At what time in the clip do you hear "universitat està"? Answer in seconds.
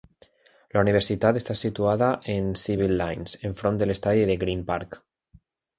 0.85-1.57